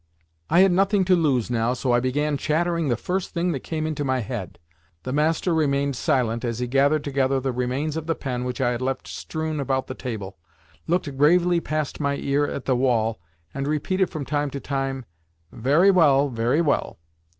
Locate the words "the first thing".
2.87-3.51